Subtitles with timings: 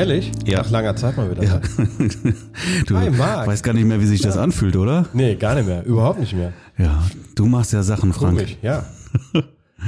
[0.00, 0.32] Ehrlich?
[0.46, 0.58] Ja.
[0.62, 1.42] Nach langer Zeit mal wieder.
[1.44, 1.60] Ja.
[2.86, 3.46] Du Hi, Marc.
[3.46, 5.06] weißt gar nicht mehr, wie sich das anfühlt, oder?
[5.12, 5.84] Nee, gar nicht mehr.
[5.84, 6.52] Überhaupt nicht mehr.
[6.78, 7.02] Ja,
[7.34, 8.38] du machst ja Sachen, Frank.
[8.38, 8.84] Komisch, ja.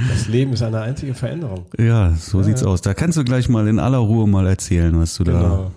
[0.09, 1.65] Das Leben ist eine einzige Veränderung.
[1.77, 2.81] Ja, so sieht's aus.
[2.81, 5.71] Da kannst du gleich mal in aller Ruhe mal erzählen, was du da, Genau.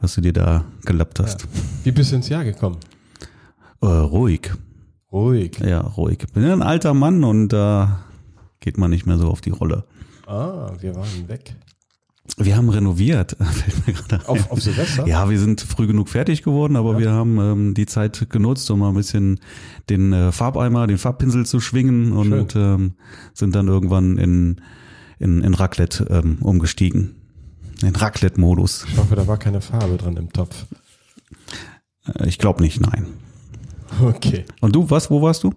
[0.00, 1.46] was du dir da gelappt hast.
[1.84, 2.78] Wie bist du ins Jahr gekommen?
[3.82, 4.52] Äh, ruhig.
[5.12, 5.58] Ruhig.
[5.60, 6.18] Ja, ruhig.
[6.32, 8.00] Bin ja ein alter Mann und da
[8.60, 9.84] geht man nicht mehr so auf die Rolle.
[10.26, 11.54] Ah, wir waren weg.
[12.38, 13.36] Wir haben renoviert.
[14.26, 15.06] Auf, auf Silvester?
[15.06, 18.80] Ja, wir sind früh genug fertig geworden, aber wir haben ähm, die Zeit genutzt, um
[18.80, 19.40] mal ein bisschen
[19.88, 22.94] den äh, Farbeimer, den Farbpinsel zu schwingen und ähm,
[23.32, 24.60] sind dann irgendwann in,
[25.18, 27.14] in, in Raclette ähm, umgestiegen.
[27.82, 28.86] In Raclette-Modus.
[28.90, 30.66] Ich hoffe, da war keine Farbe drin im Topf.
[32.06, 33.06] Äh, ich glaube nicht, nein.
[34.02, 34.44] Okay.
[34.60, 35.54] Und du, was, wo warst du?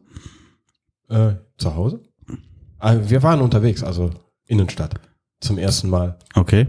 [1.10, 2.04] Äh, zu Hause?
[2.78, 4.12] Ah, wir waren unterwegs, also
[4.46, 4.96] Innenstadt.
[5.42, 6.18] Zum ersten Mal.
[6.36, 6.68] Okay.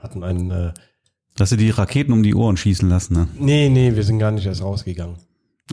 [0.00, 0.72] Hatten einen, äh,
[1.38, 3.28] Hast du die Raketen um die Ohren schießen lassen, ne?
[3.38, 5.16] nee, nee, wir sind gar nicht erst rausgegangen.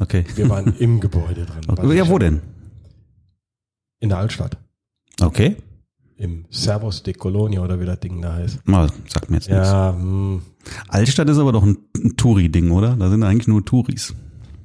[0.02, 0.26] Okay.
[0.36, 1.62] Wir waren im Gebäude drin.
[1.68, 1.96] okay.
[1.96, 2.42] Ja, wo denn?
[4.00, 4.58] In der Altstadt.
[5.22, 5.56] Okay.
[6.18, 8.68] Im Servus de Colonia oder wie das Ding da heißt.
[8.68, 9.68] Mal, sagt mir jetzt nichts.
[9.68, 10.42] Ja, hm,
[10.88, 12.96] Altstadt ist aber doch ein, ein Touri-Ding, oder?
[12.96, 14.14] Da sind eigentlich nur Touris.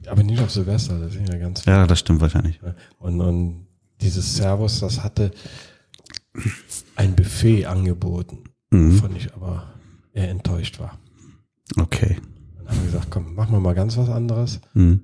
[0.06, 2.60] aber nicht auf Silvester, das sind ja ganz Ja, das stimmt wahrscheinlich.
[2.98, 3.66] Und, und
[4.00, 5.30] dieses Servus, das hatte
[6.98, 8.38] ein Buffet angeboten,
[8.70, 9.00] Mhm.
[9.16, 9.72] ich aber
[10.12, 10.98] eher enttäuscht war.
[11.78, 12.16] Okay.
[12.56, 14.60] Dann haben wir gesagt, komm, machen wir mal ganz was anderes.
[14.74, 15.00] Mhm.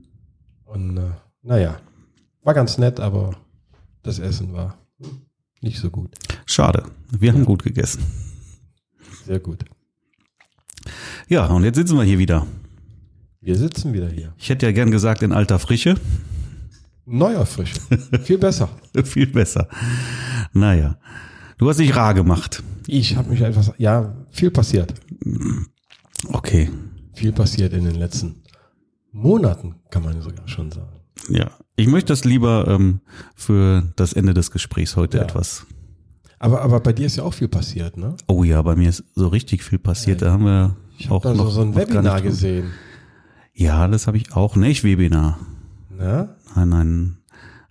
[0.65, 1.11] Und äh,
[1.43, 1.81] naja,
[2.43, 3.37] war ganz nett, aber
[4.03, 4.77] das Essen war
[5.63, 6.15] nicht so gut.
[6.47, 6.85] Schade.
[7.11, 8.03] Wir haben gut gegessen.
[9.25, 9.65] Sehr gut.
[11.29, 12.47] Ja, und jetzt sitzen wir hier wieder.
[13.41, 14.35] Wir sitzen wieder hier.
[14.37, 15.95] Ich hätte ja gern gesagt in alter Frische.
[17.07, 17.81] Neuer Frische.
[18.25, 18.69] Viel besser.
[19.05, 19.69] Viel besser.
[20.53, 20.99] Naja.
[21.59, 22.63] Du hast dich rar gemacht.
[22.87, 24.95] Ich habe mich etwas, ja, viel passiert.
[26.29, 26.71] Okay.
[27.15, 28.43] Viel passiert in den letzten
[29.13, 30.89] Monaten, kann man sogar schon sagen.
[31.29, 31.51] Ja.
[31.77, 33.01] Ich möchte das lieber ähm,
[33.37, 35.25] für das Ende des Gesprächs heute Ja.
[35.25, 35.67] etwas.
[36.39, 38.17] Aber, aber bei dir ist ja auch viel passiert, ne?
[38.27, 40.21] Oh ja, bei mir ist so richtig viel passiert.
[40.21, 42.73] Da haben wir Ich auch habe da noch, so ein Webinar gesehen.
[43.55, 44.57] Ja, das habe ich auch.
[44.57, 45.39] Nicht Webinar.
[45.91, 46.35] Ne?
[46.55, 47.19] Ein, ein,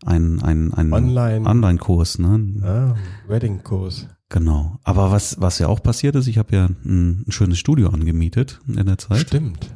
[0.05, 1.45] ein, ein, ein Online.
[1.47, 2.61] Online-Kurs, ne?
[2.63, 2.95] Ah,
[3.27, 4.07] Wedding-Kurs.
[4.29, 4.77] Genau.
[4.83, 8.59] Aber was, was ja auch passiert ist, ich habe ja ein, ein schönes Studio angemietet
[8.67, 9.19] in der Zeit.
[9.19, 9.69] Stimmt.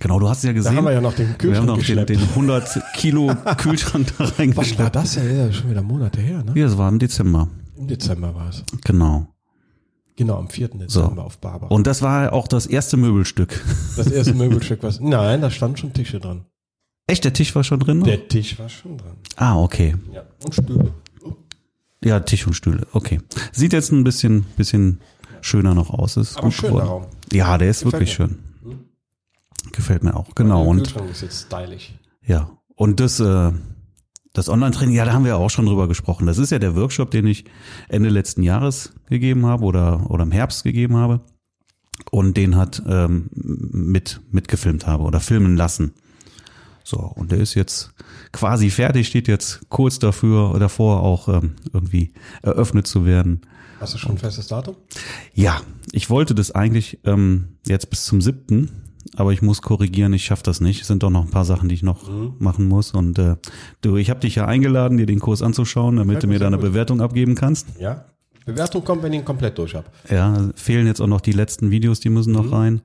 [0.00, 0.76] Genau, du hast ja Da gesehen.
[0.76, 4.24] haben wir ja noch den wir haben Kühlschrank noch den, den 100 Kilo Kühlschrank da
[4.24, 4.96] Was war reingeschleppt.
[4.96, 5.14] das?
[5.16, 6.52] Ja, ja, schon wieder Monate her, ne?
[6.58, 7.48] Ja, es war im Dezember.
[7.76, 8.64] Im Dezember war es.
[8.84, 9.28] Genau.
[10.16, 10.68] Genau, am 4.
[10.68, 11.70] Dezember auf Barber.
[11.70, 13.60] Und das war auch das erste Möbelstück.
[13.96, 15.00] das erste Möbelstück, was.
[15.00, 16.44] Nein, da standen schon Tische dran.
[17.06, 17.98] Echt, der Tisch war schon drin?
[17.98, 18.06] noch?
[18.06, 19.16] Der Tisch war schon dran.
[19.36, 19.94] Ah, okay.
[20.12, 20.24] Ja.
[20.44, 20.94] Und Stühle.
[22.02, 22.86] Ja, Tisch und Stühle.
[22.92, 23.20] Okay.
[23.52, 25.00] Sieht jetzt ein bisschen, bisschen
[25.40, 26.16] schöner noch aus.
[26.16, 26.88] Ist Aber gut schöner geworden.
[26.88, 27.06] Raum.
[27.32, 28.28] Ja, der ist Gefällt wirklich mir.
[28.28, 28.38] schön.
[29.72, 30.34] Gefällt mir auch.
[30.34, 30.60] Genau.
[30.62, 31.94] Der Und Kühlschrank ist jetzt stylisch.
[32.26, 33.52] Ja, und das, äh,
[34.32, 36.26] das Online-Training, ja, da haben wir auch schon drüber gesprochen.
[36.26, 37.44] Das ist ja der Workshop, den ich
[37.88, 41.20] Ende letzten Jahres gegeben habe oder, oder im Herbst gegeben habe
[42.10, 45.92] und den hat ähm, mit mitgefilmt habe oder filmen lassen.
[46.86, 47.92] So, und der ist jetzt
[48.30, 52.12] quasi fertig, steht jetzt kurz dafür, davor auch ähm, irgendwie
[52.42, 53.40] eröffnet zu werden.
[53.80, 54.76] Hast du schon ein festes Datum?
[55.32, 55.60] Ja,
[55.92, 58.70] ich wollte das eigentlich ähm, jetzt bis zum siebten,
[59.16, 60.82] aber ich muss korrigieren, ich schaffe das nicht.
[60.82, 62.08] Es sind doch noch ein paar Sachen, die ich noch
[62.38, 62.92] machen muss.
[62.92, 63.36] Und äh,
[63.80, 66.44] du, ich habe dich ja eingeladen, dir den Kurs anzuschauen, damit du mir mir da
[66.44, 66.66] sehr eine gut.
[66.66, 67.66] Bewertung abgeben kannst.
[67.80, 68.04] Ja.
[68.44, 69.86] Bewertung kommt, wenn ich ihn komplett durch habe.
[70.10, 72.82] Ja, fehlen jetzt auch noch die letzten Videos, die müssen noch rein.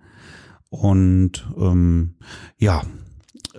[0.69, 2.15] Und ähm,
[2.57, 2.83] ja,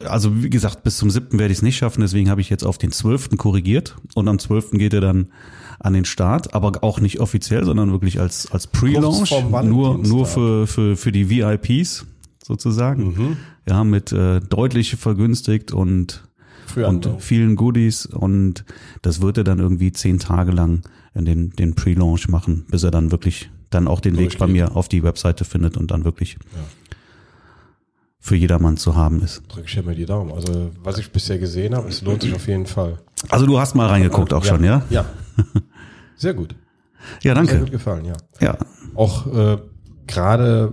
[0.04, 2.64] also wie gesagt, bis zum siebten werde ich es nicht schaffen, deswegen habe ich jetzt
[2.64, 5.28] auf den zwölften korrigiert und am zwölften geht er dann
[5.78, 9.32] an den Start, aber auch nicht offiziell, sondern wirklich als als Pre-Launch,
[9.64, 12.06] nur nur für für für die VIPs
[12.44, 13.14] sozusagen.
[13.68, 16.24] Ja, mit äh, deutlich vergünstigt und
[16.76, 18.64] und vielen Goodies und
[19.02, 20.82] das wird er dann irgendwie zehn Tage lang
[21.14, 24.76] in den, den Pre-Launch machen, bis er dann wirklich dann auch den Weg bei mir
[24.76, 26.36] auf die Webseite findet und dann wirklich
[28.20, 29.42] für jedermann zu haben ist.
[29.48, 30.30] Drück ich ja mir die Daumen.
[30.32, 32.98] Also, was ich bisher gesehen habe, es lohnt sich auf jeden Fall.
[33.30, 34.82] Also du hast mal reingeguckt auch schon, ja?
[34.90, 35.06] Ja.
[36.16, 36.54] Sehr gut.
[37.22, 37.58] Ja, Sehr danke.
[37.60, 38.12] gut gefallen, ja.
[38.40, 38.58] Ja,
[38.94, 39.58] Auch äh,
[40.06, 40.72] gerade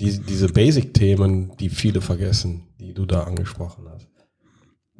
[0.00, 3.93] die, diese Basic-Themen, die viele vergessen, die du da angesprochen hast.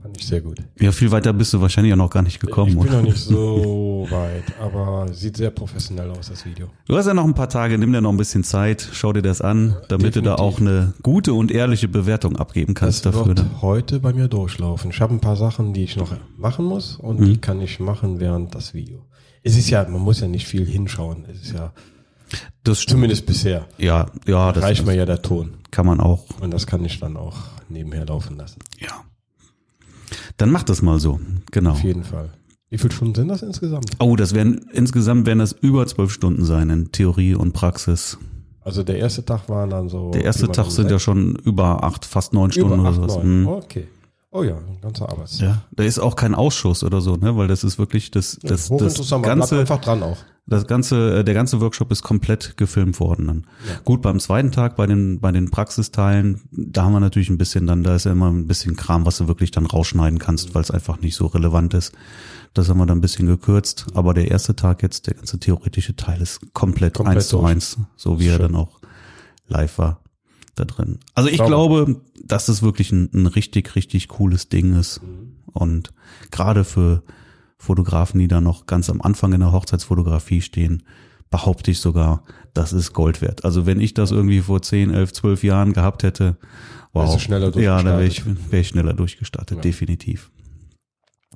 [0.04, 0.58] Fand ich sehr gut.
[0.78, 2.72] ja, viel weiter bist du wahrscheinlich auch noch gar nicht Ich gekommen.
[2.72, 2.92] bin Oder?
[2.98, 6.68] noch nicht so weit, aber sieht sehr professionell aus, das Video.
[6.86, 9.22] Du hast ja noch ein paar Tage, nimm dir noch ein bisschen Zeit, schau dir
[9.22, 10.38] das an, damit du da definitiv.
[10.40, 13.28] auch eine gute und ehrliche Bewertung abgeben kannst Das dafür.
[13.28, 13.62] wird ne?
[13.62, 14.90] heute bei mir durchlaufen.
[14.90, 18.20] Ich habe ein paar Sachen, die ich noch machen muss und die kann ich machen
[18.20, 19.06] während das Video.
[19.42, 21.24] Es ist ja, man muss ja nicht viel hinschauen.
[21.32, 21.72] Es ist ja
[22.62, 22.96] Das stimmt.
[22.98, 23.64] Zumindest bisher.
[23.78, 25.54] Ja, ja, das Reicht mir ja der Ton.
[25.70, 26.24] kann man auch.
[26.42, 27.36] Und das kann ich dann auch
[27.70, 28.58] nebenher laufen lassen.
[28.78, 29.02] Ja.
[30.36, 31.20] Dann mach das mal so.
[31.52, 31.72] Genau.
[31.72, 32.30] Auf jeden Fall.
[32.70, 33.90] Wie viele Stunden sind das insgesamt?
[34.00, 38.18] Oh, das werden insgesamt werden das über zwölf Stunden sein in Theorie und Praxis.
[38.62, 40.10] Also der erste Tag waren dann so.
[40.10, 43.16] Der erste Tag sind ja schon über acht, fast neun über Stunden oder acht, sowas.
[43.16, 43.42] neun.
[43.42, 43.48] Mhm.
[43.48, 43.86] Okay.
[44.36, 45.48] Oh ja, ein ganzer Arbeitstag.
[45.48, 48.68] Ja, da ist auch kein Ausschuss oder so, ne, weil das ist wirklich das das
[48.68, 50.16] das man bleibt ganze einfach dran auch.
[50.46, 53.46] das ganze äh, der ganze Workshop ist komplett gefilmt worden dann.
[53.84, 57.68] Gut, beim zweiten Tag bei den bei den Praxisteilen, da haben wir natürlich ein bisschen
[57.68, 60.62] dann da ist ja immer ein bisschen Kram, was du wirklich dann rausschneiden kannst, weil
[60.62, 61.92] es einfach nicht so relevant ist.
[62.54, 65.94] Das haben wir dann ein bisschen gekürzt, aber der erste Tag jetzt, der ganze theoretische
[65.94, 68.80] Teil ist komplett, Komplett eins zu eins, so wie er dann auch
[69.46, 70.00] live war
[70.54, 70.98] da drin.
[71.14, 71.48] Also ich Sauber.
[71.48, 75.00] glaube, dass das wirklich ein, ein richtig, richtig cooles Ding ist.
[75.52, 75.92] Und
[76.30, 77.02] gerade für
[77.58, 80.82] Fotografen, die da noch ganz am Anfang in der Hochzeitsfotografie stehen,
[81.30, 82.22] behaupte ich sogar,
[82.52, 83.44] das ist Gold wert.
[83.44, 86.36] Also wenn ich das irgendwie vor 10, 11, 12 Jahren gehabt hätte,
[86.92, 87.12] wow.
[87.12, 88.52] Du schneller ja, dann wäre ich, durchgestartet.
[88.52, 89.62] wär ich schneller durchgestartet, Ja.
[89.62, 90.30] definitiv.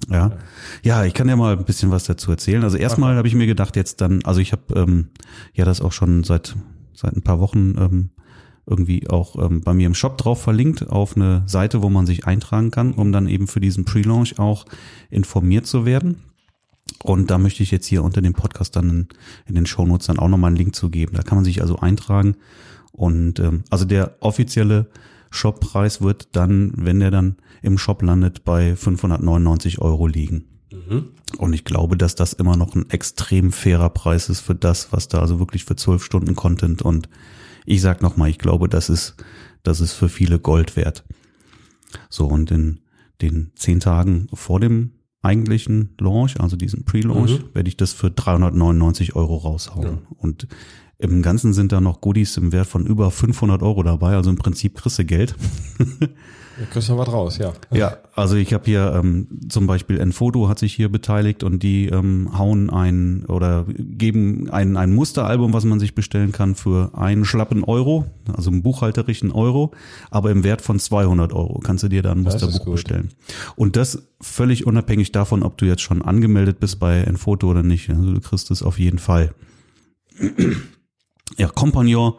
[0.09, 0.31] Ja.
[0.85, 2.63] ja, ich kann ja mal ein bisschen was dazu erzählen.
[2.63, 5.09] Also erstmal habe ich mir gedacht, jetzt dann, also ich habe ähm,
[5.55, 6.55] ja das auch schon seit
[6.95, 8.11] seit ein paar Wochen ähm,
[8.69, 12.27] irgendwie auch ähm, bei mir im Shop drauf verlinkt auf eine Seite, wo man sich
[12.27, 14.67] eintragen kann, um dann eben für diesen Pre-Launch auch
[15.11, 16.23] informiert zu werden.
[17.03, 19.09] Und da möchte ich jetzt hier unter dem Podcast dann in,
[19.47, 21.15] in den Shownotes dann auch nochmal einen Link zu geben.
[21.15, 22.37] Da kann man sich also eintragen.
[22.93, 24.91] Und ähm, also der offizielle
[25.31, 30.45] Shoppreis wird dann, wenn der dann im Shop landet, bei 599 Euro liegen.
[31.37, 35.09] Und ich glaube, dass das immer noch ein extrem fairer Preis ist für das, was
[35.09, 37.09] da also wirklich für zwölf Stunden Content und
[37.69, 39.17] ich sag nochmal, ich glaube, das ist,
[39.63, 41.05] das ist für viele Gold wert.
[42.09, 42.81] So, und in
[43.21, 44.93] den zehn Tagen vor dem
[45.23, 50.07] eigentlichen Launch, also diesen Pre-Launch, werde ich das für 399 Euro raushauen.
[50.17, 50.49] Und
[50.99, 54.37] im Ganzen sind da noch Goodies im Wert von über 500 Euro dabei, also im
[54.37, 55.35] Prinzip kriegst du Geld.
[56.59, 57.53] Da kriegst du noch was raus, ja.
[57.71, 61.87] Ja, also ich habe hier ähm, zum Beispiel Enfoto hat sich hier beteiligt und die
[61.87, 67.25] ähm, hauen ein oder geben ein, ein Musteralbum, was man sich bestellen kann für einen
[67.25, 68.07] schlappen Euro,
[68.37, 69.71] also einen buchhalterischen Euro,
[70.11, 73.11] aber im Wert von 200 Euro kannst du dir da ein Musterbuch bestellen.
[73.55, 77.89] Und das völlig unabhängig davon, ob du jetzt schon angemeldet bist bei Enfoto oder nicht.
[77.89, 79.33] Also du kriegst es auf jeden Fall.
[81.37, 82.15] Ja, Compagnon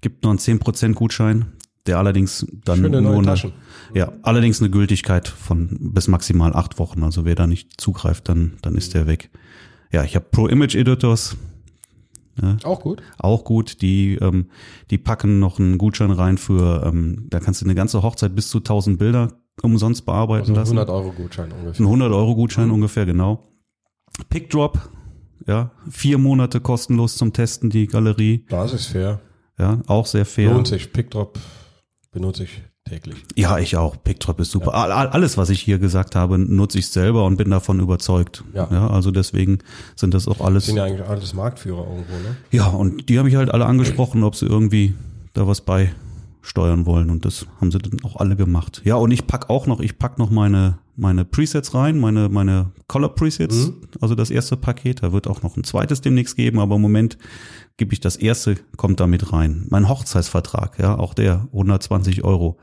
[0.00, 1.52] gibt noch einen 10% Gutschein,
[1.86, 3.52] der allerdings dann Schöne nur eine,
[3.94, 7.02] ja, allerdings eine Gültigkeit von bis maximal acht Wochen.
[7.02, 9.30] Also wer da nicht zugreift, dann, dann ist der weg.
[9.92, 11.36] Ja, ich habe Pro Image Editors,
[12.62, 13.02] Auch gut.
[13.18, 13.82] auch gut.
[13.82, 14.46] Die, ähm,
[14.90, 18.48] die packen noch einen Gutschein rein für, ähm, da kannst du eine ganze Hochzeit bis
[18.50, 20.78] zu 1000 Bilder umsonst bearbeiten Also lassen.
[20.78, 21.84] 100 Euro Gutschein ungefähr.
[21.84, 23.48] Ein 100 Euro Gutschein ungefähr, genau.
[24.28, 24.78] Pickdrop,
[25.46, 29.20] ja, vier Monate kostenlos zum Testen, die Galerie, Das ist fair.
[29.58, 30.52] ja, auch sehr fair.
[30.52, 30.92] Lohnt sich.
[30.92, 31.38] Pickdrop
[32.12, 33.16] benutze ich täglich.
[33.36, 34.02] Ja, ich auch.
[34.02, 34.74] Pickdrop ist super.
[34.74, 38.42] All- Alles, was ich hier gesagt habe, nutze ich selber und bin davon überzeugt.
[38.54, 38.66] Ja.
[38.88, 39.58] also deswegen
[39.96, 40.66] sind das auch alles.
[40.66, 42.36] Sind ja eigentlich alles Marktführer irgendwo, ne?
[42.50, 44.94] Ja, und die habe ich halt alle angesprochen, ob sie irgendwie
[45.34, 45.60] da was
[46.40, 47.10] beisteuern wollen.
[47.10, 48.82] Und das haben sie dann auch alle gemacht.
[48.84, 52.72] Ja, und ich pack auch noch, ich pack noch meine, meine Presets rein, meine, meine
[52.88, 55.02] Color Presets, also das erste Paket.
[55.02, 57.18] Da wird auch noch ein zweites demnächst geben, aber im Moment
[57.76, 59.66] gebe ich das erste, kommt da mit rein.
[59.70, 62.58] Mein Hochzeitsvertrag, ja, auch der 120 Euro,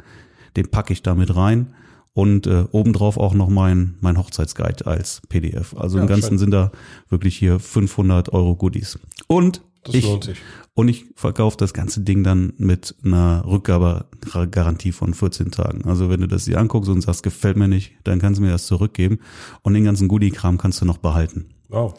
[0.56, 1.74] den packe ich da mit rein.
[2.14, 5.76] Und äh, obendrauf auch noch mein, mein Hochzeitsguide als PDF.
[5.78, 6.38] Also Ja, im Ganzen schön.
[6.40, 6.72] sind da
[7.10, 8.98] wirklich hier 500 Euro Goodies.
[9.28, 10.38] Und Das ich, lohnt sich.
[10.74, 15.86] und ich verkaufe das ganze Ding dann mit einer Rückgabegarantie von 14 Tagen.
[15.86, 18.52] Also wenn du das dir anguckst und sagst, gefällt mir nicht, dann kannst du mir
[18.52, 19.20] das zurückgeben
[19.62, 21.46] und den ganzen Goodie-Kram kannst du noch behalten.
[21.70, 21.94] Wow.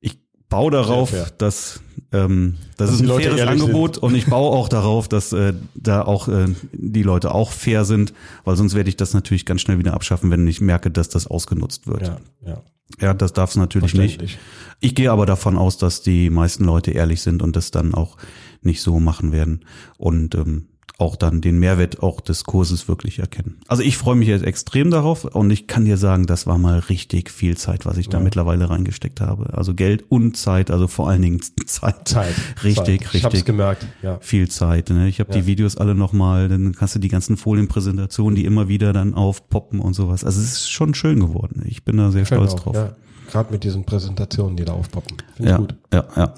[0.00, 0.18] Ich
[0.48, 1.80] baue darauf, dass
[2.12, 6.02] ähm, das Dass ist ein faires Angebot und ich baue auch darauf, dass äh, da
[6.02, 8.12] auch äh, die Leute auch fair sind,
[8.44, 11.28] weil sonst werde ich das natürlich ganz schnell wieder abschaffen, wenn ich merke, dass das
[11.28, 12.02] ausgenutzt wird.
[12.02, 12.62] Ja, ja.
[12.98, 14.38] Ja, das darf es natürlich nicht.
[14.80, 18.16] Ich gehe aber davon aus, dass die meisten Leute ehrlich sind und das dann auch
[18.62, 19.64] nicht so machen werden
[19.98, 20.66] und ähm,
[21.00, 23.58] auch dann den Mehrwert auch des Kurses wirklich erkennen.
[23.68, 26.78] Also ich freue mich jetzt extrem darauf und ich kann dir sagen, das war mal
[26.78, 29.54] richtig viel Zeit, was ich da mittlerweile reingesteckt habe.
[29.56, 32.08] Also Geld und Zeit, also vor allen Dingen Zeit.
[32.08, 32.34] Zeit.
[32.62, 33.14] Richtig, Zeit.
[33.14, 34.18] Ich hab's richtig gemerkt, ja.
[34.20, 34.90] viel Zeit.
[34.90, 35.08] Ne?
[35.08, 35.40] Ich habe Ja.
[35.40, 39.80] die Videos alle nochmal, dann hast du die ganzen Folienpräsentationen, die immer wieder dann aufpoppen
[39.80, 40.24] und sowas.
[40.24, 41.62] Also es ist schon schön geworden.
[41.66, 42.76] Ich bin da sehr Schön stolz auch, drauf.
[42.76, 42.96] Ja.
[43.30, 45.16] Gerade mit diesen Präsentationen, die da aufpoppen.
[45.36, 45.74] Finde ich Ja, gut.
[45.92, 46.34] ja, ja.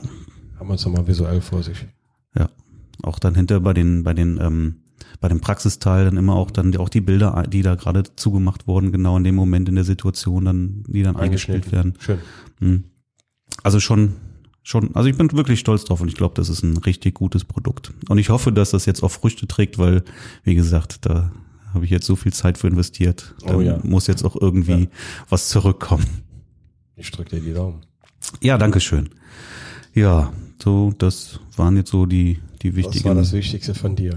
[0.59, 1.87] Haben wir uns nochmal visuell vor sich.
[2.39, 2.49] Ja,
[3.03, 4.77] auch dann hinter bei den bei den ähm,
[5.21, 8.93] bei dem Praxisteil dann immer auch dann auch die Bilder, die da gerade zugemacht wurden,
[8.93, 11.95] genau in dem Moment in der Situation dann, die dann eingespielt werden.
[11.99, 12.19] Schön.
[12.61, 12.85] Mhm.
[13.63, 14.15] Also schon
[14.65, 17.45] schon, also ich bin wirklich stolz drauf und ich glaube, das ist ein richtig gutes
[17.45, 17.93] Produkt.
[18.09, 20.05] Und ich hoffe, dass das jetzt auch Früchte trägt, weil,
[20.45, 21.33] wie gesagt, da
[21.75, 23.35] habe ich jetzt so viel Zeit für investiert.
[23.45, 23.79] Da Oh ja.
[23.83, 24.87] muss jetzt auch irgendwie Ja.
[25.29, 26.07] was zurückkommen.
[26.95, 27.81] Ich drücke dir die Daumen.
[28.41, 29.09] Ja, danke schön.
[29.95, 30.33] Ja,
[30.63, 33.05] so, das waren jetzt so die, die Das wichtigen.
[33.05, 34.15] war das Wichtigste von dir.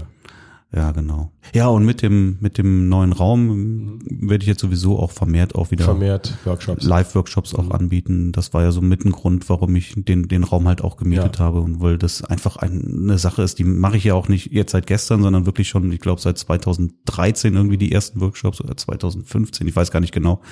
[0.74, 1.30] Ja, genau.
[1.54, 5.70] Ja, und mit dem, mit dem neuen Raum werde ich jetzt sowieso auch vermehrt auch
[5.70, 6.84] wieder Vermehrt Workshops.
[6.84, 8.32] Live-Workshops auch anbieten.
[8.32, 11.38] Das war ja so mit ein Grund, warum ich den, den Raum halt auch gemietet
[11.38, 11.44] Ja.
[11.44, 14.50] habe und weil das einfach ein, eine Sache ist, die mache ich ja auch nicht
[14.52, 18.76] jetzt seit gestern, sondern wirklich schon, ich glaube, seit 2013 irgendwie die ersten Workshops oder
[18.76, 20.42] 2015, ich weiß gar nicht genau.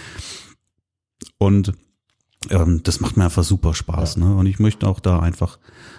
[1.39, 1.73] Und
[2.51, 4.35] ähm, das macht mir einfach super Spaß, ne?
[4.37, 5.59] Und ich möchte auch da einfach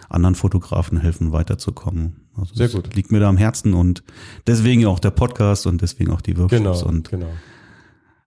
[0.09, 2.17] anderen Fotografen helfen, weiterzukommen.
[2.37, 2.93] Also Sehr gut.
[2.95, 4.03] Liegt mir da am Herzen und
[4.47, 7.29] deswegen auch der Podcast und deswegen auch die Workshops Genau, und genau.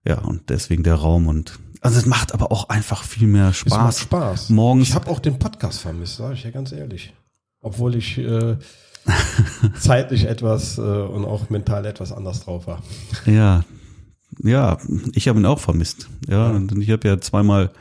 [0.05, 3.65] ja, und deswegen der Raum und also es macht aber auch einfach viel mehr Es
[3.65, 3.99] macht Spaß.
[4.01, 4.49] Spaß.
[4.49, 7.13] Morgens- Ich habe auch den Podcast vermisst, sage ich ja ganz ehrlich.
[7.61, 8.57] Obwohl ich äh,
[9.79, 12.81] zeitlich etwas äh, und auch mental etwas anders drauf war.
[13.25, 13.63] Ja.
[14.41, 14.77] Ja,
[15.13, 16.09] ich habe ihn auch vermisst.
[16.27, 17.71] Ja, und ich habe ja zweimal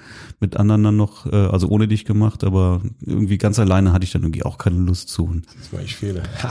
[0.41, 4.13] mit anderen dann noch, äh, also ohne dich gemacht, aber irgendwie ganz alleine hatte ich
[4.13, 5.41] dann irgendwie auch keine Lust zu.
[5.59, 6.23] Das war ich fehle.
[6.43, 6.51] Ha.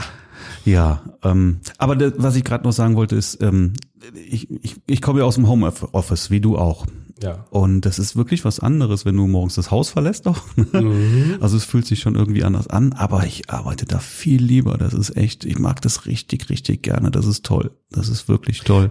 [0.64, 3.74] Ja, ähm, aber das, was ich gerade noch sagen wollte, ist, ähm,
[4.14, 6.86] ich, ich, ich komme ja aus dem Homeoffice, wie du auch.
[7.22, 7.46] Ja.
[7.50, 10.40] Und das ist wirklich was anderes, wenn du morgens das Haus verlässt auch.
[10.56, 11.36] Mhm.
[11.40, 14.78] Also es fühlt sich schon irgendwie anders an, aber ich arbeite da viel lieber.
[14.78, 17.10] Das ist echt, ich mag das richtig, richtig gerne.
[17.10, 17.72] Das ist toll.
[17.90, 18.90] Das ist wirklich toll.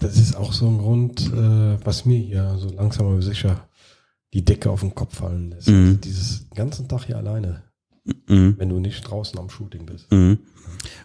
[0.00, 3.68] Das ist auch so ein Grund, äh, was mir hier so langsam aber sicher
[4.34, 5.68] die Decke auf den Kopf fallen lässt.
[5.68, 5.74] Mhm.
[5.86, 7.62] Also dieses ganzen Tag hier alleine,
[8.28, 8.54] Mhm.
[8.58, 10.10] wenn du nicht draußen am Shooting bist.
[10.12, 10.38] Mhm.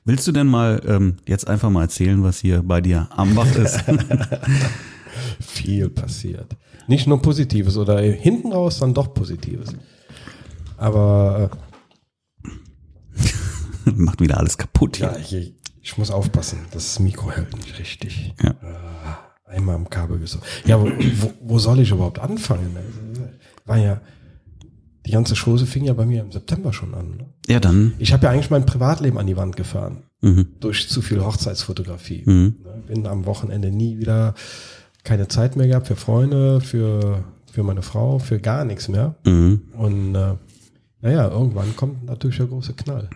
[0.06, 3.54] Willst du denn mal ähm, jetzt einfach mal erzählen, was hier bei dir am Bach
[3.56, 3.80] ist?
[5.40, 6.56] Viel passiert.
[6.88, 9.70] Nicht nur Positives oder hinten raus dann doch Positives.
[10.78, 11.52] Aber
[13.86, 15.40] Macht wieder alles kaputt äh, ja, hier.
[15.40, 18.34] ich, ich muss aufpassen, das Mikro hält nicht richtig.
[18.42, 18.52] Ja.
[18.52, 20.44] Äh, einmal am Kabel gesogen.
[20.66, 22.76] Ja, wo, wo, wo soll ich überhaupt anfangen?
[23.66, 24.02] War ja,
[25.06, 27.18] die ganze Chose fing ja bei mir im September schon an.
[27.18, 27.26] Ne?
[27.48, 27.94] Ja, dann.
[28.00, 30.04] Ich habe ja eigentlich mein Privatleben an die Wand gefahren.
[30.22, 30.48] Mhm.
[30.62, 32.24] Durch zu viel Hochzeitsfotografie.
[32.26, 32.56] Mhm.
[32.64, 34.36] Ne, Bin am Wochenende nie wieder
[35.04, 39.16] keine Zeit mehr gehabt für Freunde, für, für meine Frau, für gar nichts mehr.
[39.26, 39.64] Mhm.
[39.74, 40.36] Und äh,
[41.02, 43.10] naja, irgendwann kommt natürlich der große Knall.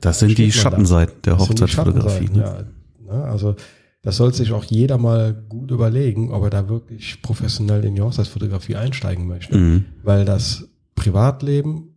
[0.00, 0.56] Das sind die man da.
[0.56, 2.26] Schattenseiten der Hochzeitsfotografie.
[2.26, 2.72] Schattenseiten,
[3.04, 3.12] Ne?
[3.12, 3.56] Ja, ne, also
[4.02, 8.02] das soll sich auch jeder mal gut überlegen, ob er da wirklich professionell in die
[8.02, 9.56] Hochzeitsfotografie einsteigen möchte.
[9.56, 9.84] Mhm.
[10.02, 11.94] Weil das Privatleben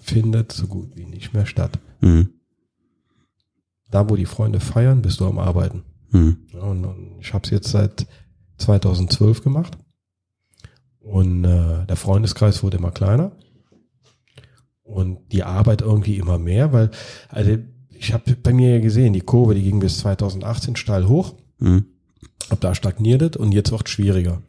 [0.00, 1.78] findet so gut wie nicht mehr statt.
[2.00, 2.30] Mhm.
[3.90, 5.82] Da, wo die Freunde feiern, bist du am Arbeiten.
[6.10, 6.38] Mhm.
[6.58, 8.06] Und, und ich habe es jetzt seit
[8.56, 9.76] 2012 gemacht.
[11.00, 13.32] Und äh, der Freundeskreis wurde immer kleiner.
[14.90, 16.90] Und die Arbeit irgendwie immer mehr, weil
[17.28, 17.56] also
[17.90, 21.34] ich habe bei mir ja gesehen, die Kurve, die ging bis 2018 steil hoch.
[21.58, 21.84] Mhm.
[22.48, 24.42] Ab da stagniert es und jetzt wird es schwieriger.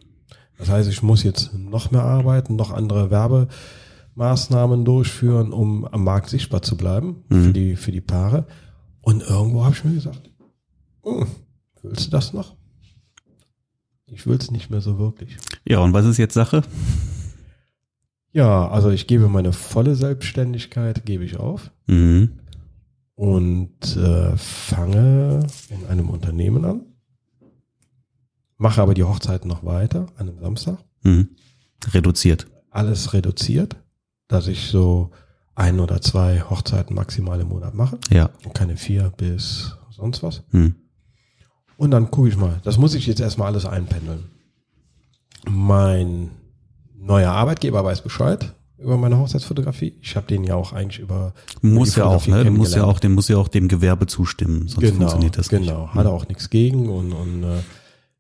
[0.57, 6.29] Das heißt, ich muss jetzt noch mehr arbeiten, noch andere Werbemaßnahmen durchführen, um am Markt
[6.29, 7.43] sichtbar zu bleiben Mhm.
[7.43, 8.47] für, die, für die Paare.
[9.01, 10.29] Und irgendwo habe ich mir gesagt,
[11.03, 11.27] hm,
[11.83, 12.55] willst du das noch?
[14.07, 15.37] Ich will es nicht mehr so wirklich.
[15.67, 16.63] Ja, und was ist jetzt Sache?
[18.33, 22.39] Ja, also ich gebe meine volle Selbstständigkeit, gebe ich auf Mhm.
[23.15, 26.81] und äh, fange in einem Unternehmen an,
[28.57, 30.77] mache aber die Hochzeiten noch weiter an einem Samstag.
[31.03, 31.29] Mhm.
[31.93, 32.47] Reduziert.
[32.69, 33.75] alles reduziert,
[34.29, 35.11] dass ich so
[35.55, 38.29] ein oder zwei Hochzeiten maximal im Monat mache Ja.
[38.45, 40.43] und keine vier bis sonst was.
[40.51, 40.75] Mhm.
[41.75, 42.61] Und dann gucke ich mal.
[42.63, 44.23] Das muss ich jetzt erstmal alles einpendeln.
[45.49, 46.29] Mein
[47.01, 49.93] neuer Arbeitgeber weiß Bescheid über meine Hochzeitsfotografie.
[50.01, 52.43] Ich habe den ja auch eigentlich über Muss ja auch, ne?
[52.43, 55.49] Du musst ja auch, dem muss ja auch dem Gewerbe zustimmen, sonst genau, funktioniert das
[55.49, 55.83] genau.
[55.83, 55.93] nicht.
[55.93, 57.59] Hat er auch nichts gegen und, und äh,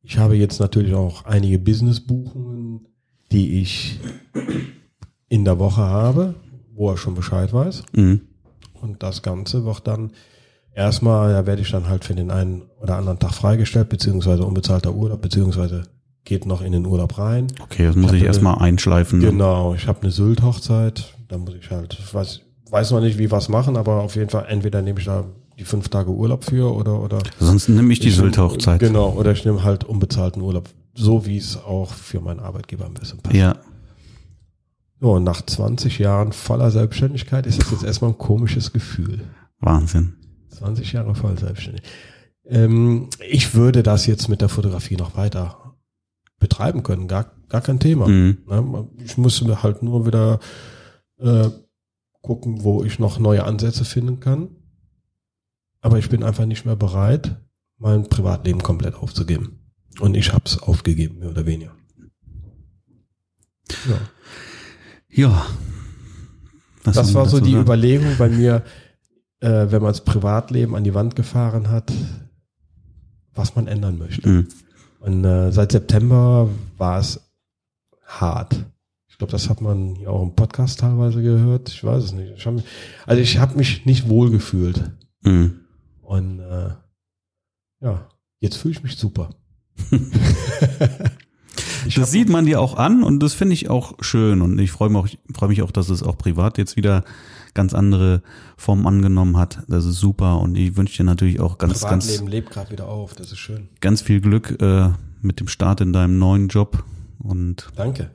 [0.03, 2.87] ich habe jetzt natürlich auch einige Business-Buchungen,
[3.31, 3.99] die ich
[5.29, 6.35] in der Woche habe,
[6.73, 7.83] wo er schon Bescheid weiß.
[7.93, 8.21] Mhm.
[8.73, 10.11] Und das Ganze wird dann
[10.73, 14.93] erstmal, da werde ich dann halt für den einen oder anderen Tag freigestellt, beziehungsweise unbezahlter
[14.93, 15.83] Urlaub, beziehungsweise
[16.23, 17.47] geht noch in den Urlaub rein.
[17.61, 19.19] Okay, das muss Ich ich erstmal einschleifen.
[19.19, 23.31] Genau, ich habe eine Sylt-Hochzeit, da muss ich halt, ich weiß, weiß noch nicht, wie
[23.31, 25.25] was machen, aber auf jeden Fall entweder nehme ich da
[25.57, 28.79] die fünf Tage Urlaub für oder oder Sonst nehme ich die Sylt-Hochzeit.
[28.79, 32.93] Genau, oder ich nehme halt unbezahlten Urlaub, so wie es auch für meinen Arbeitgeber ein
[32.93, 33.35] bisschen passt.
[33.35, 33.55] Ja.
[34.99, 39.21] So, und nach 20 Jahren voller Selbstständigkeit ist das jetzt erstmal ein komisches Gefühl.
[39.59, 40.13] Wahnsinn.
[40.49, 41.83] 20 Jahre voll selbstständig.
[42.45, 45.57] Ähm, ich würde das jetzt mit der Fotografie noch weiter
[46.41, 48.07] betreiben können, gar, gar kein Thema.
[48.07, 48.39] Mhm.
[48.47, 48.89] Ne?
[49.05, 50.39] Ich mir halt nur wieder
[51.19, 51.49] äh,
[52.21, 54.49] gucken, wo ich noch neue Ansätze finden kann.
[55.79, 57.37] Aber ich bin einfach nicht mehr bereit,
[57.77, 59.71] mein Privatleben komplett aufzugeben.
[59.99, 61.73] Und ich habe es aufgegeben, mehr oder weniger.
[63.87, 63.99] Ja.
[65.09, 65.45] ja.
[66.83, 67.63] Was das war so die sagen?
[67.63, 68.63] Überlegung bei mir,
[69.39, 71.91] äh, wenn man das Privatleben an die Wand gefahren hat,
[73.33, 74.27] was man ändern möchte.
[74.27, 74.47] Mhm.
[75.01, 77.19] Und äh, seit September war es
[78.05, 78.65] hart.
[79.09, 81.69] Ich glaube, das hat man hier auch im Podcast teilweise gehört.
[81.69, 82.33] Ich weiß es nicht.
[82.37, 82.55] Ich hab,
[83.05, 84.91] also ich habe mich nicht wohl gefühlt.
[85.21, 85.61] Mhm.
[86.01, 86.69] Und äh,
[87.81, 88.07] ja,
[88.39, 89.31] jetzt fühle ich mich super.
[91.95, 94.89] das sieht man dir auch an und das finde ich auch schön und ich freue
[94.89, 97.03] mich, freu mich auch, dass es auch privat jetzt wieder
[97.53, 98.21] ganz andere
[98.57, 99.59] Formen angenommen hat.
[99.67, 102.31] Das ist super und ich wünsche dir natürlich auch ganz, Privatleben ganz.
[102.31, 103.69] lebt gerade wieder auf, das ist schön.
[103.79, 104.89] Ganz viel Glück äh,
[105.21, 106.83] mit dem Start in deinem neuen Job
[107.19, 107.67] und.
[107.75, 108.11] Danke.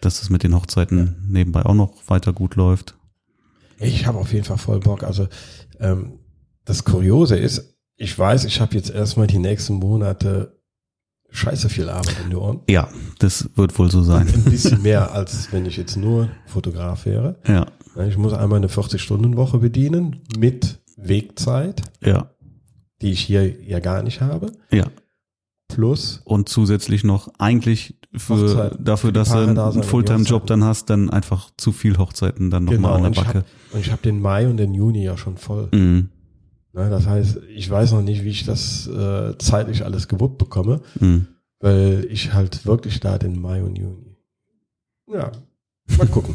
[0.00, 1.14] Dass es mit den Hochzeiten ja.
[1.28, 2.94] nebenbei auch noch weiter gut läuft.
[3.78, 5.02] Ich habe auf jeden Fall voll Bock.
[5.02, 5.28] Also
[5.80, 6.18] ähm,
[6.64, 10.56] das Kuriose ist, ich weiß, ich habe jetzt erstmal die nächsten Monate
[11.30, 12.60] scheiße viel Arbeit in den Ohren.
[12.68, 12.88] Ja,
[13.18, 14.28] das wird wohl so sein.
[14.28, 17.36] Ein bisschen mehr, als wenn ich jetzt nur Fotograf wäre.
[17.46, 17.66] Ja.
[18.08, 21.82] Ich muss einmal eine 40-Stunden-Woche bedienen mit Wegzeit.
[22.00, 22.30] Ja.
[23.02, 24.52] Die ich hier ja gar nicht habe.
[24.70, 24.86] Ja.
[25.68, 26.22] Plus.
[26.24, 31.10] Und zusätzlich noch eigentlich für, Hochzeit, dafür, für dass du einen Fulltime-Job dann hast, dann
[31.10, 33.44] einfach zu viel Hochzeiten dann nochmal genau, an der Backe.
[33.72, 35.68] und ich habe hab den Mai und den Juni ja schon voll.
[35.72, 36.08] Mhm.
[36.72, 40.82] Ne, das heißt, ich weiß noch nicht, wie ich das äh, zeitlich alles gewuppt bekomme,
[41.00, 41.26] mhm.
[41.58, 44.16] weil ich halt wirklich da den Mai und Juni.
[45.10, 45.32] Ja,
[45.98, 46.34] mal gucken.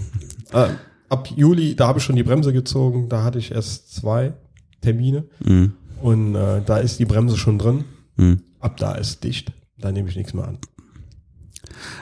[0.52, 0.70] äh,
[1.12, 4.34] ab Juli, da habe ich schon die Bremse gezogen, da hatte ich erst zwei
[4.82, 5.74] Termine mhm.
[6.02, 7.86] und äh, da ist die Bremse schon drin.
[8.18, 8.42] Mhm.
[8.60, 10.58] Ab da ist dicht, da nehme ich nichts mehr an.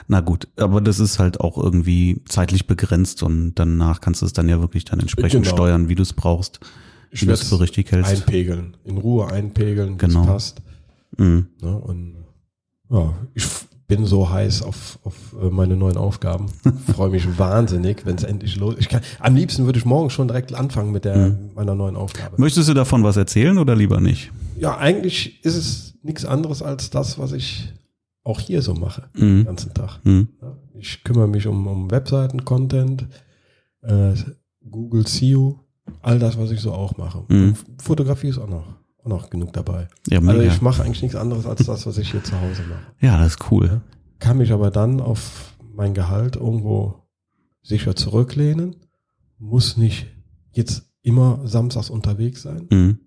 [0.07, 4.33] Na gut, aber das ist halt auch irgendwie zeitlich begrenzt und danach kannst du es
[4.33, 5.55] dann ja wirklich dann entsprechend genau.
[5.55, 6.59] steuern, wie du es brauchst
[7.11, 8.11] ich werde es für richtig hältst.
[8.11, 10.25] Einpegeln, in Ruhe einpegeln, genau.
[10.25, 10.61] passt.
[11.17, 11.47] Mhm.
[11.61, 12.15] Ja, und
[12.89, 13.45] ja, ich
[13.89, 16.45] bin so heiß auf, auf äh, meine neuen Aufgaben.
[16.95, 20.53] Freue mich wahnsinnig, wenn es endlich los kann, Am liebsten würde ich morgen schon direkt
[20.53, 21.49] anfangen mit der mhm.
[21.55, 22.39] meiner neuen Aufgabe.
[22.39, 24.31] Möchtest du davon was erzählen oder lieber nicht?
[24.57, 27.73] Ja, eigentlich ist es nichts anderes als das, was ich
[28.23, 29.19] auch hier so mache, mhm.
[29.19, 29.99] den ganzen Tag.
[30.03, 30.29] Mhm.
[30.77, 33.07] Ich kümmere mich um, um Webseiten-Content,
[33.81, 34.13] äh,
[34.69, 35.59] Google SEO,
[36.03, 37.23] all das, was ich so auch mache.
[37.27, 37.55] Mhm.
[37.81, 38.67] Fotografie ist auch noch,
[39.09, 39.87] noch genug dabei.
[40.07, 42.93] Ja, also ich mache eigentlich nichts anderes als das, was ich hier zu Hause mache.
[43.01, 43.81] Ja, das ist cool.
[44.19, 47.03] Kann mich aber dann auf mein Gehalt irgendwo
[47.61, 48.75] sicher zurücklehnen,
[49.37, 50.07] muss nicht
[50.51, 52.67] jetzt immer samstags unterwegs sein.
[52.69, 52.99] Mhm.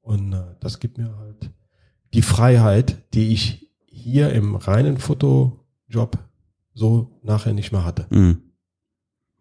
[0.00, 1.50] Und äh, das gibt mir halt
[2.14, 6.18] die Freiheit, die ich hier im reinen Fotojob
[6.74, 8.06] so nachher nicht mehr hatte.
[8.10, 8.42] Mhm.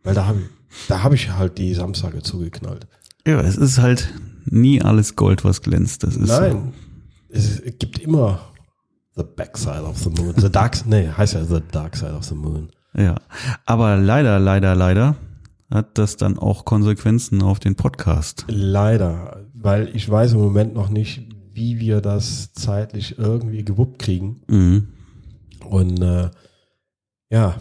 [0.04, 0.48] Weil da habe ich
[0.88, 2.88] da habe ich halt die Samstage zugeknallt.
[3.28, 4.14] Ja, es ist halt
[4.46, 6.04] nie alles Gold, was glänzt.
[6.04, 6.74] Das ist Nein,
[7.30, 7.38] so.
[7.38, 8.40] es gibt immer
[9.18, 10.34] the backside of the moon.
[10.38, 12.70] The dark, nee, heißt ja the dark side of the moon.
[12.96, 13.16] Ja,
[13.66, 15.18] aber leider, leider, leider
[15.70, 18.46] hat das dann auch Konsequenzen auf den Podcast.
[18.48, 24.42] Leider, weil ich weiß im Moment noch nicht, wie wir das zeitlich irgendwie gewuppt kriegen.
[24.48, 24.88] Mhm.
[25.66, 26.30] Und äh,
[27.30, 27.56] ja,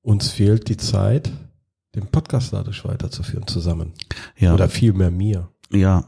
[0.00, 1.30] uns fehlt die Zeit
[1.94, 3.92] den Podcast dadurch weiterzuführen zusammen.
[4.36, 4.54] Ja.
[4.54, 5.48] Oder vielmehr mir.
[5.70, 6.04] Ja,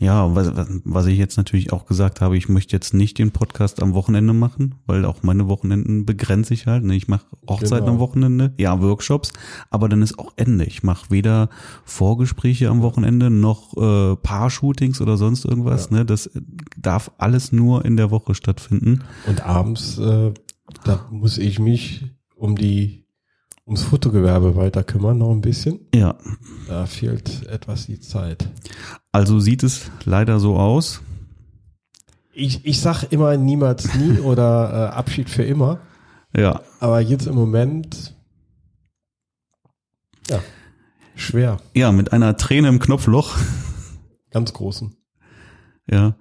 [0.00, 0.50] ja, was,
[0.84, 4.32] was ich jetzt natürlich auch gesagt habe, ich möchte jetzt nicht den Podcast am Wochenende
[4.32, 6.84] machen, weil auch meine Wochenenden begrenze ich halt.
[6.84, 6.96] Ne?
[6.96, 7.92] Ich mache Hochzeiten genau.
[7.92, 9.30] am Wochenende, ja, Workshops,
[9.68, 10.64] aber dann ist auch Ende.
[10.64, 11.50] Ich mache weder
[11.84, 15.90] Vorgespräche am Wochenende noch äh, Paar-Shootings oder sonst irgendwas.
[15.90, 15.98] Ja.
[15.98, 16.06] Ne?
[16.06, 16.30] Das
[16.78, 19.04] darf alles nur in der Woche stattfinden.
[19.26, 20.32] Und abends, äh,
[20.82, 22.99] da muss ich mich um die
[23.70, 25.78] ums Fotogewerbe weiter kümmern, noch ein bisschen.
[25.94, 26.16] Ja.
[26.66, 28.48] Da fehlt etwas die Zeit.
[29.12, 31.02] Also sieht es leider so aus.
[32.32, 35.78] Ich, ich sag immer niemals nie oder äh, Abschied für immer.
[36.36, 36.62] Ja.
[36.80, 38.16] Aber jetzt im Moment,
[40.28, 40.40] ja,
[41.14, 41.58] schwer.
[41.72, 43.36] Ja, mit einer Träne im Knopfloch.
[44.32, 44.96] Ganz großen.
[45.88, 46.16] Ja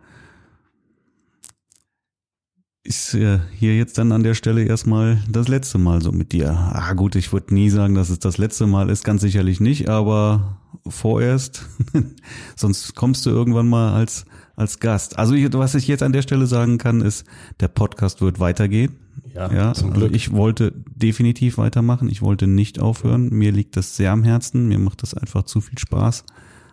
[2.89, 6.49] ist äh, hier jetzt dann an der Stelle erstmal das letzte Mal so mit dir.
[6.49, 9.89] Ah gut, ich würde nie sagen, dass es das letzte Mal ist, ganz sicherlich nicht,
[9.89, 11.67] aber vorerst,
[12.55, 14.25] sonst kommst du irgendwann mal als,
[14.55, 15.19] als Gast.
[15.19, 17.25] Also ich, was ich jetzt an der Stelle sagen kann, ist,
[17.59, 18.95] der Podcast wird weitergehen.
[19.35, 20.05] Ja, ja zum Glück.
[20.05, 23.29] Also ich wollte definitiv weitermachen, ich wollte nicht aufhören.
[23.29, 26.23] Mir liegt das sehr am Herzen, mir macht das einfach zu viel Spaß,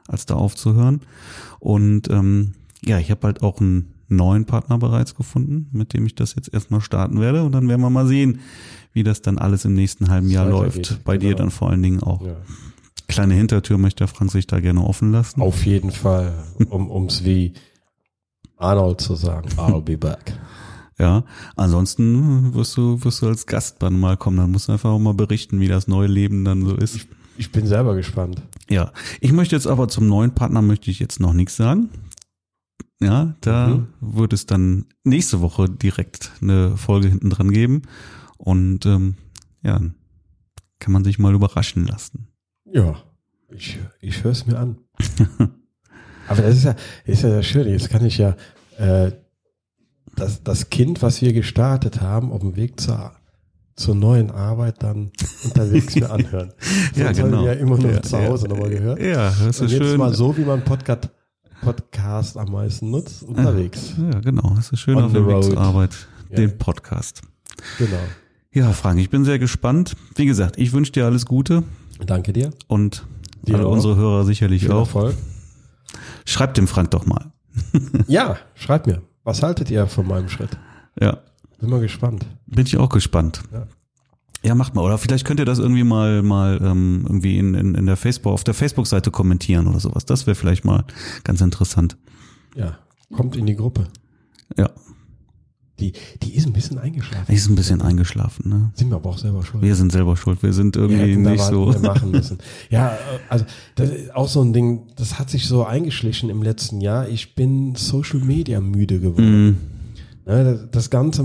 [0.08, 1.02] als da aufzuhören.
[1.58, 2.52] Und ähm,
[2.82, 6.52] ja, ich habe halt auch ein neuen Partner bereits gefunden, mit dem ich das jetzt
[6.52, 7.42] erstmal starten werde.
[7.42, 8.40] Und dann werden wir mal sehen,
[8.92, 11.04] wie das dann alles im nächsten halben Jahr läuft.
[11.04, 11.30] Bei genau.
[11.30, 12.24] dir dann vor allen Dingen auch.
[12.24, 12.36] Ja.
[13.08, 15.40] Kleine Hintertür möchte der Frank sich da gerne offen lassen.
[15.40, 16.34] Auf jeden Fall,
[16.70, 17.54] um ums wie
[18.56, 20.38] Arnold zu sagen, I'll be back.
[20.98, 21.24] Ja,
[21.56, 24.38] ansonsten wirst du, wirst du als Gastband mal kommen.
[24.38, 27.06] Dann musst du einfach auch mal berichten, wie das neue Leben dann so ist.
[27.36, 28.40] Ich bin selber gespannt.
[28.70, 31.90] Ja, ich möchte jetzt aber zum neuen Partner möchte ich jetzt noch nichts sagen.
[33.00, 33.88] Ja, da Mhm.
[34.00, 37.82] wird es dann nächste Woche direkt eine Folge hinten dran geben.
[38.38, 39.16] Und ähm,
[39.62, 39.80] ja,
[40.78, 42.28] kann man sich mal überraschen lassen.
[42.72, 42.96] Ja,
[43.50, 44.78] ich, ich höre es mir an.
[46.28, 47.70] Aber das ist ja, ist ja das Schöne.
[47.70, 48.34] Jetzt kann ich ja
[48.78, 49.12] äh,
[50.16, 53.12] das, das Kind, was wir gestartet haben, auf dem Weg zur,
[53.76, 55.12] zur neuen Arbeit dann
[55.44, 56.52] unterwegs mir anhören.
[56.94, 57.44] Ja, Sonst haben genau.
[57.44, 58.26] wir ja immer nur Ja, zu ja.
[58.26, 59.00] Hause nochmal gehört.
[59.00, 59.98] Ja, das Und ist jetzt schön.
[59.98, 61.10] mal so, wie man Podcast,
[61.62, 63.94] Podcast am meisten nutzt, unterwegs.
[63.98, 64.54] Ja, genau.
[64.58, 65.90] Es ist schön On auf dem Weg zur Arbeit,
[66.30, 66.36] Ja.
[66.36, 67.22] den Podcast.
[67.78, 67.98] Genau.
[68.52, 69.96] Ja, Frank, ich bin sehr gespannt.
[70.14, 71.62] Wie gesagt, ich wünsche dir alles Gute
[72.04, 72.50] Danke dir.
[72.68, 73.06] und
[73.46, 73.72] Dir alle auch.
[73.72, 74.80] unsere Hörer sicherlich Viel auch.
[74.80, 75.14] Erfolg.
[76.24, 77.32] Schreibt dem Frank doch mal.
[78.06, 79.02] Ja, schreibt mir.
[79.24, 80.50] Was haltet ihr von meinem Schritt?
[81.00, 81.18] Ja,
[81.58, 82.26] Bin mal gespannt.
[82.46, 83.42] bin ich auch gespannt.
[83.52, 83.66] Ja.
[84.46, 84.82] Ja, macht mal.
[84.82, 88.32] Oder vielleicht könnt ihr das irgendwie mal mal ähm, irgendwie in, in, in der Facebook
[88.32, 90.04] auf der Facebook-Seite kommentieren oder sowas.
[90.06, 90.84] Das wäre vielleicht mal
[91.24, 91.96] ganz interessant.
[92.54, 92.78] Ja,
[93.12, 93.88] kommt in die Gruppe.
[94.56, 94.70] Ja,
[95.80, 97.26] Die, die ist ein bisschen eingeschlafen.
[97.28, 98.48] die ist ein bisschen eingeschlafen.
[98.48, 98.70] Ne?
[98.74, 99.62] Sind wir aber auch selber schuld.
[99.62, 100.42] Wir sind selber schuld.
[100.42, 101.66] Wir sind Wir irgendwie da nicht so.
[101.82, 102.38] machen müssen.
[102.70, 102.96] Ja,
[103.28, 107.08] also das ist auch so ein Ding, das hat sich so eingeschlichen im letzten Jahr.
[107.08, 109.48] Ich bin Social Media müde geworden.
[110.24, 110.30] Mm,
[110.70, 111.22] das, Ganze,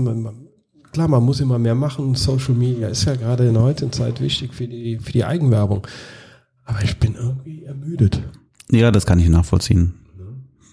[0.92, 2.14] klar, man muss immer mehr machen.
[2.14, 5.86] Social Media ist ja gerade in der heutigen Zeit wichtig für die, für die Eigenwerbung.
[6.64, 8.22] Aber ich bin irgendwie ermüdet.
[8.70, 9.94] ja, das kann ich nachvollziehen.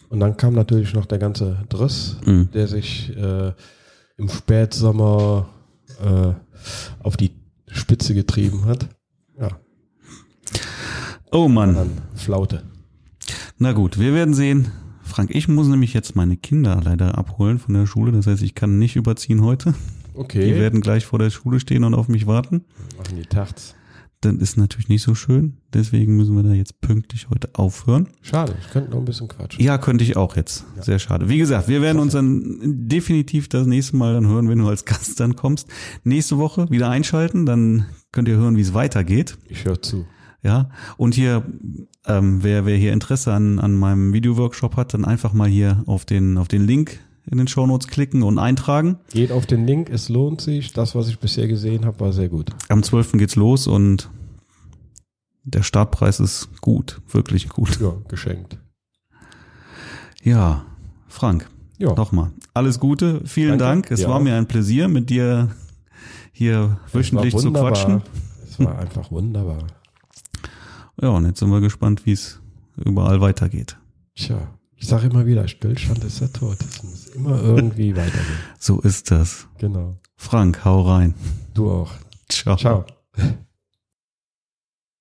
[0.09, 2.49] Und dann kam natürlich noch der ganze Driss, Mhm.
[2.53, 3.53] der sich äh,
[4.17, 5.47] im Spätsommer
[6.03, 6.33] äh,
[7.03, 7.31] auf die
[7.67, 8.87] Spitze getrieben hat.
[9.39, 9.49] Ja,
[11.31, 11.75] Oh Mann.
[11.75, 12.63] dann Flaute.
[13.59, 14.69] Na gut, wir werden sehen.
[15.03, 18.11] Frank, ich muss nämlich jetzt meine Kinder leider abholen von der Schule.
[18.11, 19.73] Das heißt, ich kann nicht überziehen heute.
[20.19, 20.45] Okay.
[20.45, 22.65] Die werden gleich vor der Schule stehen und auf mich warten.
[22.97, 23.75] machen die Tachts.
[24.19, 25.59] Das ist natürlich nicht so schön.
[25.73, 28.09] Deswegen müssen wir da jetzt pünktlich heute aufhören.
[28.21, 29.63] Schade, ich könnte noch ein bisschen quatschen.
[29.63, 30.65] Ja, könnte ich auch jetzt.
[30.81, 31.29] Sehr schade.
[31.29, 34.83] Wie gesagt, wir werden uns dann definitiv das nächste Mal dann hören, wenn du als
[34.83, 35.69] Gast dann kommst.
[36.03, 39.37] Nächste Woche wieder einschalten, dann könnt ihr hören, wie es weitergeht.
[39.47, 40.05] Ich höre zu.
[40.43, 41.45] Ja, und hier,
[42.05, 46.03] ähm, wer, wer hier Interesse an, an meinem Videoworkshop hat, dann einfach mal hier auf
[46.03, 46.99] den, auf den Link
[47.31, 48.97] in den Shownotes klicken und eintragen.
[49.11, 50.73] Geht auf den Link, es lohnt sich.
[50.73, 52.49] Das, was ich bisher gesehen habe, war sehr gut.
[52.69, 53.13] Am 12.
[53.13, 54.09] geht's los und
[55.43, 57.79] der Startpreis ist gut, wirklich gut.
[57.79, 58.57] Ja, geschenkt.
[60.23, 60.65] Ja,
[61.07, 62.31] Frank, Ja, nochmal.
[62.53, 63.91] Alles Gute, vielen Danke, Dank.
[63.91, 65.49] Es dir war mir ein Pläsier, mit dir
[66.31, 68.01] hier wöchentlich zu quatschen.
[68.43, 69.65] Es war einfach wunderbar.
[71.01, 72.41] Ja, und jetzt sind wir gespannt, wie es
[72.75, 73.77] überall weitergeht.
[74.15, 74.39] Tja,
[74.79, 76.57] ich sage immer wieder, Stillstand ist der Tod.
[76.61, 78.39] Es muss immer irgendwie weitergehen.
[78.57, 79.47] So ist das.
[79.57, 79.99] Genau.
[80.15, 81.13] Frank, hau rein.
[81.53, 81.91] Du auch.
[82.29, 82.55] Ciao.
[82.55, 82.85] Ciao.